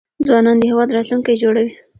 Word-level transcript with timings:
ځوانان 0.27 0.57
د 0.59 0.63
هيواد 0.69 0.93
راتلونکي 0.95 1.33
جوړونکي 1.41 1.73
دي. 1.75 1.75